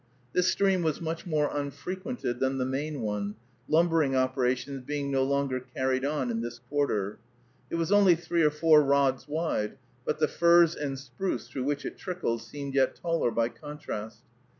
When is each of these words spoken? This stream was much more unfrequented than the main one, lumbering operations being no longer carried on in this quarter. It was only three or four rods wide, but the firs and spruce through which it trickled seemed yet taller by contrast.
This 0.33 0.47
stream 0.51 0.81
was 0.81 0.99
much 0.99 1.27
more 1.27 1.55
unfrequented 1.55 2.39
than 2.39 2.57
the 2.57 2.65
main 2.65 3.01
one, 3.01 3.35
lumbering 3.67 4.15
operations 4.15 4.81
being 4.81 5.11
no 5.11 5.23
longer 5.23 5.59
carried 5.59 6.03
on 6.03 6.31
in 6.31 6.41
this 6.41 6.57
quarter. 6.57 7.19
It 7.69 7.75
was 7.75 7.91
only 7.91 8.15
three 8.15 8.41
or 8.41 8.49
four 8.49 8.81
rods 8.81 9.27
wide, 9.27 9.77
but 10.03 10.17
the 10.17 10.27
firs 10.27 10.73
and 10.73 10.97
spruce 10.97 11.47
through 11.49 11.65
which 11.65 11.85
it 11.85 11.99
trickled 11.99 12.41
seemed 12.41 12.73
yet 12.73 12.95
taller 12.95 13.29
by 13.29 13.49
contrast. 13.49 14.23